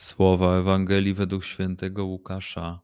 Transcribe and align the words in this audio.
Słowa 0.00 0.58
Ewangelii 0.58 1.14
według 1.14 1.44
świętego 1.44 2.04
Łukasza. 2.04 2.80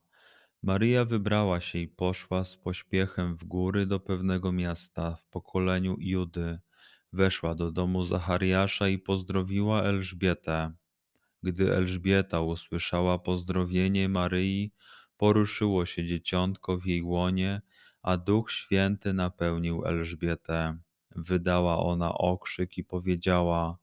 Maryja 0.62 1.04
wybrała 1.04 1.60
się 1.60 1.78
i 1.78 1.88
poszła 1.88 2.44
z 2.44 2.56
pośpiechem 2.56 3.36
w 3.36 3.44
góry 3.44 3.86
do 3.86 4.00
pewnego 4.00 4.52
miasta 4.52 5.14
w 5.14 5.24
pokoleniu 5.24 5.96
Judy. 5.98 6.58
Weszła 7.12 7.54
do 7.54 7.72
domu 7.72 8.04
Zachariasza 8.04 8.88
i 8.88 8.98
pozdrowiła 8.98 9.82
Elżbietę. 9.82 10.72
Gdy 11.42 11.74
Elżbieta 11.74 12.40
usłyszała 12.40 13.18
pozdrowienie 13.18 14.08
Maryi, 14.08 14.72
poruszyło 15.16 15.86
się 15.86 16.04
dzieciątko 16.04 16.78
w 16.78 16.86
jej 16.86 17.02
łonie, 17.02 17.62
a 18.02 18.16
Duch 18.16 18.50
Święty 18.50 19.12
napełnił 19.12 19.84
Elżbietę. 19.84 20.78
Wydała 21.10 21.78
ona 21.78 22.14
okrzyk 22.14 22.78
i 22.78 22.84
powiedziała: 22.84 23.78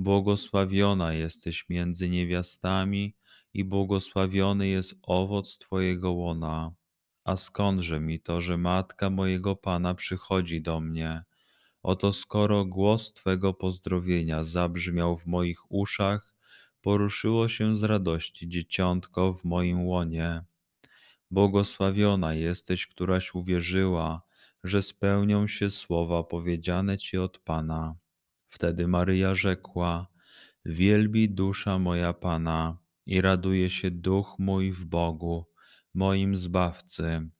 Błogosławiona 0.00 1.12
jesteś 1.12 1.68
między 1.68 2.08
niewiastami 2.08 3.16
i 3.54 3.64
błogosławiony 3.64 4.68
jest 4.68 4.94
owoc 5.02 5.58
Twojego 5.58 6.12
łona. 6.12 6.72
A 7.24 7.36
skądże 7.36 8.00
mi 8.00 8.20
to, 8.20 8.40
że 8.40 8.58
matka 8.58 9.10
mojego 9.10 9.56
Pana 9.56 9.94
przychodzi 9.94 10.62
do 10.62 10.80
mnie? 10.80 11.24
Oto 11.82 12.12
skoro 12.12 12.64
głos 12.64 13.12
Twego 13.12 13.54
pozdrowienia 13.54 14.44
zabrzmiał 14.44 15.16
w 15.16 15.26
moich 15.26 15.72
uszach, 15.72 16.34
poruszyło 16.80 17.48
się 17.48 17.76
z 17.78 17.82
radości 17.82 18.48
dzieciątko 18.48 19.32
w 19.32 19.44
moim 19.44 19.86
łonie. 19.86 20.44
Błogosławiona 21.30 22.34
jesteś, 22.34 22.86
któraś 22.86 23.34
uwierzyła, 23.34 24.22
że 24.64 24.82
spełnią 24.82 25.46
się 25.46 25.70
słowa 25.70 26.22
powiedziane 26.22 26.98
Ci 26.98 27.18
od 27.18 27.38
Pana. 27.38 27.99
Wtedy 28.50 28.88
Maryja 28.88 29.34
rzekła: 29.34 30.06
Wielbi 30.64 31.30
dusza 31.30 31.78
moja 31.78 32.12
Pana 32.12 32.78
i 33.06 33.20
raduje 33.20 33.70
się 33.70 33.90
duch 33.90 34.34
mój 34.38 34.72
w 34.72 34.84
Bogu, 34.84 35.46
moim 35.94 36.36
zbawcy, 36.36 37.30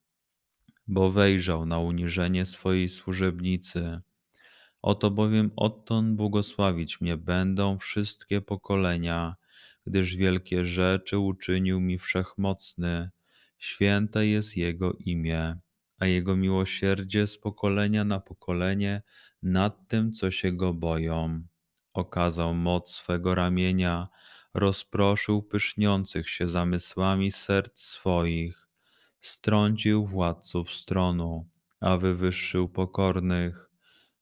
bo 0.86 1.10
wejrzał 1.10 1.66
na 1.66 1.78
uniżenie 1.78 2.46
swojej 2.46 2.88
służebnicy. 2.88 4.00
Oto 4.82 5.10
bowiem 5.10 5.50
odtąd 5.56 6.16
błogosławić 6.16 7.00
mnie 7.00 7.16
będą 7.16 7.78
wszystkie 7.78 8.40
pokolenia, 8.40 9.36
gdyż 9.86 10.16
wielkie 10.16 10.64
rzeczy 10.64 11.18
uczynił 11.18 11.80
mi 11.80 11.98
wszechmocny, 11.98 13.10
święte 13.58 14.26
jest 14.26 14.56
Jego 14.56 14.92
imię, 14.92 15.56
a 15.98 16.06
Jego 16.06 16.36
miłosierdzie 16.36 17.26
z 17.26 17.38
pokolenia 17.38 18.04
na 18.04 18.20
pokolenie 18.20 19.02
nad 19.42 19.88
tym, 19.88 20.12
co 20.12 20.30
się 20.30 20.52
Go 20.52 20.74
boją. 20.74 21.42
Okazał 21.94 22.54
moc 22.54 22.90
swego 22.90 23.34
ramienia, 23.34 24.08
rozproszył 24.54 25.42
pyszniących 25.42 26.28
się 26.28 26.48
zamysłami 26.48 27.32
serc 27.32 27.80
swoich, 27.80 28.68
strącił 29.20 30.06
władców 30.06 30.72
stronu, 30.72 31.48
a 31.80 31.96
wywyższył 31.96 32.68
pokornych, 32.68 33.70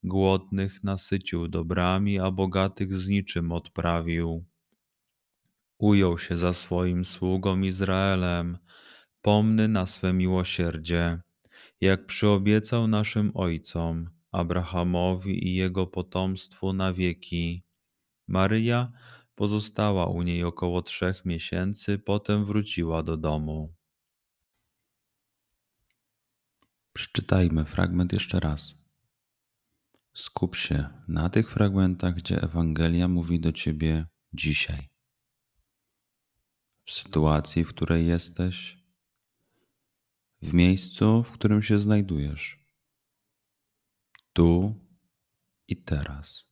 głodnych 0.02 0.84
nasycił 0.84 1.48
dobrami, 1.48 2.18
a 2.18 2.30
bogatych 2.30 2.96
z 2.96 3.08
niczym 3.08 3.52
odprawił. 3.52 4.44
Ujął 5.78 6.18
się 6.18 6.36
za 6.36 6.52
swoim 6.52 7.04
sługą 7.04 7.60
Izraelem, 7.60 8.58
pomny 9.22 9.68
na 9.68 9.86
swe 9.86 10.12
miłosierdzie, 10.12 11.20
jak 11.80 12.06
przyobiecał 12.06 12.88
naszym 12.88 13.30
ojcom, 13.34 14.10
Abrahamowi 14.32 15.48
i 15.48 15.54
jego 15.54 15.86
potomstwu 15.86 16.72
na 16.72 16.92
wieki. 16.92 17.64
Maryja 18.28 18.92
Pozostała 19.38 20.06
u 20.06 20.22
niej 20.22 20.44
około 20.44 20.82
trzech 20.82 21.24
miesięcy, 21.24 21.98
potem 21.98 22.44
wróciła 22.44 23.02
do 23.02 23.16
domu. 23.16 23.74
Przeczytajmy 26.92 27.64
fragment 27.64 28.12
jeszcze 28.12 28.40
raz. 28.40 28.74
Skup 30.14 30.56
się 30.56 30.88
na 31.08 31.30
tych 31.30 31.52
fragmentach, 31.52 32.14
gdzie 32.14 32.42
Ewangelia 32.42 33.08
mówi 33.08 33.40
do 33.40 33.52
ciebie 33.52 34.06
dzisiaj. 34.32 34.88
W 36.84 36.92
sytuacji, 36.92 37.64
w 37.64 37.68
której 37.68 38.06
jesteś, 38.06 38.78
w 40.42 40.54
miejscu, 40.54 41.22
w 41.22 41.30
którym 41.30 41.62
się 41.62 41.78
znajdujesz, 41.78 42.58
tu 44.38 44.74
i 45.68 45.76
teraz. 45.76 46.46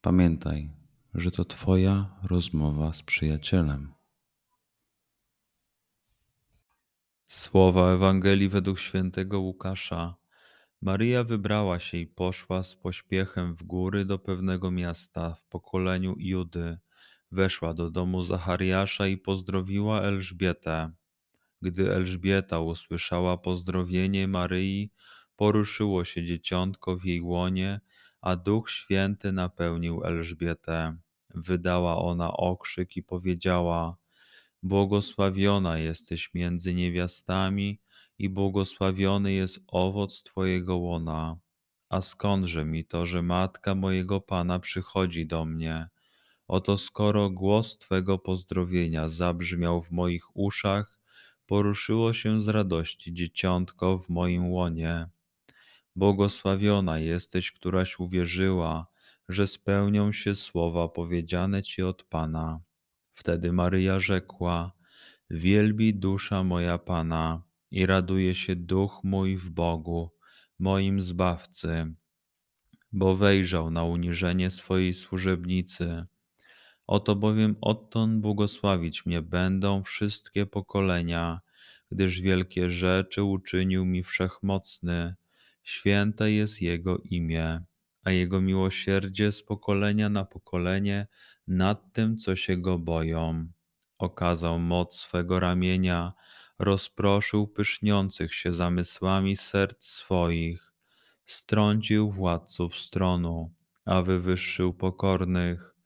Pamiętaj, 0.00 0.70
że 1.14 1.30
to 1.30 1.44
Twoja 1.44 2.16
rozmowa 2.22 2.92
z 2.92 3.02
przyjacielem. 3.02 3.92
Słowa 7.26 7.92
Ewangelii 7.92 8.48
według 8.48 8.78
świętego 8.80 9.40
Łukasza. 9.40 10.14
Maryja 10.82 11.24
wybrała 11.24 11.78
się 11.78 11.98
i 11.98 12.06
poszła 12.06 12.62
z 12.62 12.76
pośpiechem 12.76 13.56
w 13.56 13.62
góry 13.62 14.04
do 14.04 14.18
pewnego 14.18 14.70
miasta 14.70 15.34
w 15.34 15.42
pokoleniu 15.44 16.14
Judy. 16.18 16.78
Weszła 17.30 17.74
do 17.74 17.90
domu 17.90 18.22
Zachariasza 18.22 19.06
i 19.06 19.16
pozdrowiła 19.16 20.02
Elżbietę. 20.02 20.92
Gdy 21.62 21.94
Elżbieta 21.94 22.60
usłyszała 22.60 23.36
pozdrowienie 23.36 24.28
Maryi, 24.28 24.90
poruszyło 25.36 26.04
się 26.04 26.24
dzieciątko 26.24 26.96
w 26.96 27.04
jej 27.04 27.20
łonie, 27.20 27.80
a 28.20 28.36
Duch 28.36 28.70
Święty 28.70 29.32
napełnił 29.32 30.04
Elżbietę. 30.04 30.96
Wydała 31.34 31.96
ona 31.98 32.32
okrzyk 32.32 32.96
i 32.96 33.02
powiedziała: 33.02 33.96
Błogosławiona 34.62 35.78
jesteś 35.78 36.34
między 36.34 36.74
niewiastami 36.74 37.80
i 38.18 38.28
błogosławiony 38.28 39.32
jest 39.32 39.60
owoc 39.68 40.22
Twojego 40.22 40.76
łona. 40.76 41.36
A 41.88 42.00
skądże 42.00 42.64
mi 42.64 42.84
to, 42.84 43.06
że 43.06 43.22
matka 43.22 43.74
mojego 43.74 44.20
Pana 44.20 44.58
przychodzi 44.58 45.26
do 45.26 45.44
mnie? 45.44 45.88
Oto 46.48 46.78
skoro 46.78 47.30
głos 47.30 47.78
Twego 47.78 48.18
pozdrowienia 48.18 49.08
zabrzmiał 49.08 49.82
w 49.82 49.90
moich 49.90 50.36
uszach, 50.36 51.00
poruszyło 51.46 52.12
się 52.12 52.42
z 52.42 52.48
radości 52.48 53.14
dzieciątko 53.14 53.98
w 53.98 54.08
moim 54.08 54.50
łonie. 54.50 55.06
Błogosławiona 55.96 56.98
jesteś, 56.98 57.52
któraś 57.52 57.98
uwierzyła, 57.98 58.86
że 59.28 59.46
spełnią 59.46 60.12
się 60.12 60.34
słowa 60.34 60.88
powiedziane 60.88 61.62
ci 61.62 61.82
od 61.82 62.02
Pana. 62.02 62.60
Wtedy 63.14 63.52
Maryja 63.52 63.98
rzekła: 64.00 64.72
Wielbi 65.30 65.94
dusza 65.94 66.42
moja 66.42 66.78
Pana 66.78 67.42
i 67.70 67.86
raduje 67.86 68.34
się 68.34 68.56
duch 68.56 69.00
mój 69.04 69.36
w 69.36 69.50
Bogu, 69.50 70.10
moim 70.58 71.02
zbawcy, 71.02 71.94
bo 72.92 73.16
wejrzał 73.16 73.70
na 73.70 73.84
uniżenie 73.84 74.50
swojej 74.50 74.94
służebnicy. 74.94 76.06
Oto 76.86 77.16
bowiem 77.16 77.56
odtąd 77.60 78.20
błogosławić 78.20 79.06
mnie 79.06 79.22
będą 79.22 79.82
wszystkie 79.82 80.46
pokolenia, 80.46 81.40
gdyż 81.90 82.20
wielkie 82.20 82.70
rzeczy 82.70 83.22
uczynił 83.22 83.84
mi 83.84 84.02
wszechmocny, 84.02 85.14
święte 85.62 86.30
jest 86.30 86.62
Jego 86.62 86.98
imię 86.98 87.64
a 88.04 88.10
Jego 88.10 88.40
miłosierdzie 88.40 89.32
z 89.32 89.42
pokolenia 89.42 90.08
na 90.08 90.24
pokolenie 90.24 91.06
nad 91.46 91.92
tym, 91.92 92.18
co 92.18 92.36
się 92.36 92.56
go 92.56 92.78
boją. 92.78 93.46
Okazał 93.98 94.58
moc 94.58 94.96
swego 94.96 95.40
ramienia, 95.40 96.12
rozproszył 96.58 97.48
pyszniących 97.48 98.34
się 98.34 98.52
zamysłami 98.52 99.36
serc 99.36 99.84
swoich, 99.84 100.74
strącił 101.24 102.10
władców 102.10 102.78
stronu, 102.78 103.54
a 103.84 104.02
wywyższył 104.02 104.74
pokornych, 104.74 105.76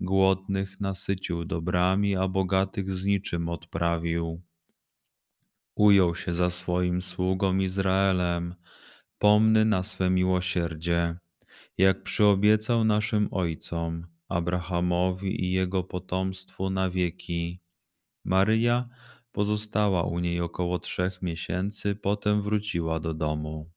głodnych 0.00 0.80
nasycił 0.80 1.44
dobrami, 1.44 2.16
a 2.16 2.28
bogatych 2.28 2.94
z 2.94 3.04
niczym 3.04 3.48
odprawił. 3.48 4.42
Ujął 5.74 6.16
się 6.16 6.34
za 6.34 6.50
swoim 6.50 7.02
sługą 7.02 7.58
Izraelem, 7.58 8.54
pomny 9.22 9.64
na 9.64 9.82
swe 9.82 10.10
miłosierdzie, 10.10 11.18
jak 11.78 12.02
przyobiecał 12.02 12.84
naszym 12.84 13.28
ojcom, 13.30 14.06
Abrahamowi 14.28 15.44
i 15.44 15.52
jego 15.52 15.84
potomstwu 15.84 16.70
na 16.70 16.90
wieki. 16.90 17.60
Maryja 18.24 18.88
pozostała 19.32 20.02
u 20.02 20.18
niej 20.18 20.40
około 20.40 20.78
trzech 20.78 21.22
miesięcy, 21.22 21.94
potem 21.94 22.42
wróciła 22.42 23.00
do 23.00 23.14
domu. 23.14 23.72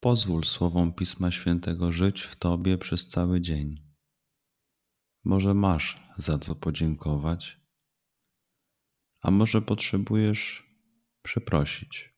Pozwól 0.00 0.44
słowom 0.44 0.92
Pisma 0.92 1.30
Świętego 1.30 1.92
żyć 1.92 2.22
w 2.22 2.36
Tobie 2.36 2.78
przez 2.78 3.08
cały 3.08 3.40
dzień. 3.40 3.74
Może 5.24 5.54
masz 5.54 6.02
za 6.18 6.38
co 6.38 6.54
podziękować, 6.54 7.60
a 9.22 9.30
może 9.30 9.62
potrzebujesz 9.62 10.68
przeprosić. 11.22 12.17